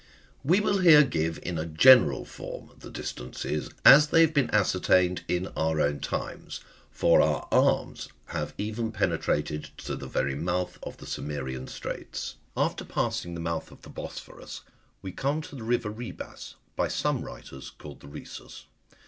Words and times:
We 0.43 0.59
will 0.61 0.79
here 0.79 1.03
give 1.03 1.39
in 1.43 1.59
a 1.59 1.65
general 1.67 2.25
form 2.25 2.71
the 2.79 2.89
distances 2.89 3.69
as 3.85 4.07
they 4.07 4.21
have 4.21 4.33
been 4.33 4.49
ascertained 4.49 5.23
in 5.27 5.49
our 5.55 5.79
own 5.79 5.99
times; 5.99 6.59
for 6.89 7.21
our 7.21 7.47
arms 7.51 8.09
have 8.29 8.55
even 8.57 8.91
penetrated 8.91 9.65
to 9.77 9.95
the 9.95 10.07
very 10.07 10.33
mouth 10.33 10.79
of 10.81 10.97
the 10.97 11.05
Cimmerian 11.05 11.67
Straits. 11.67 12.37
After 12.57 12.83
passing 12.83 13.35
the 13.35 13.41
mouth 13.41 13.69
of 13.69 13.83
the 13.83 13.91
Bosporus 13.91 14.61
we 15.03 15.11
come 15.11 15.39
to 15.41 15.55
the 15.55 15.61
river 15.63 15.91
Rhebas,^ 15.93 16.55
by 16.75 16.87
some 16.87 17.21
writers 17.21 17.69
called 17.69 17.99
the 17.99 18.07
Rhesus. 18.07 18.65